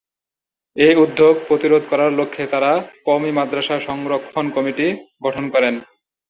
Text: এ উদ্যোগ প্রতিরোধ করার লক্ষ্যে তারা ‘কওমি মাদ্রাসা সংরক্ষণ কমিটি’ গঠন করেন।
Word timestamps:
এ 0.75 0.89
উদ্যোগ 0.95 1.33
প্রতিরোধ 1.47 1.83
করার 1.89 2.11
লক্ষ্যে 2.13 2.45
তারা 2.47 2.71
‘কওমি 3.05 3.31
মাদ্রাসা 3.31 3.75
সংরক্ষণ 3.79 4.45
কমিটি’ 4.49 4.87
গঠন 5.23 5.45
করেন। 5.49 5.75